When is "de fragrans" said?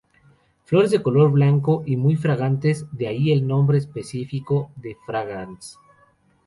4.77-5.77